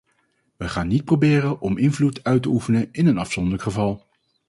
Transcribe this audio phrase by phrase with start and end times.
[0.57, 4.05] We gaan niet proberen om invloed uit te oefenen in een afzonderlijk geval.